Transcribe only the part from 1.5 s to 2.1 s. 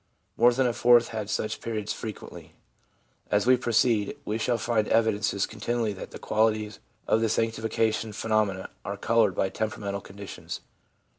periods